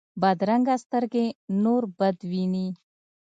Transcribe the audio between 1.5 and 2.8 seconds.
نور بد ویني